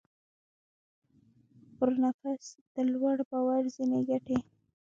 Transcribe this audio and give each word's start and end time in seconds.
پر 1.77 1.89
نفس 2.03 2.43
د 2.73 2.75
لوړ 2.93 3.17
باور 3.31 3.63
ځينې 3.75 3.99
ګټې. 4.09 4.37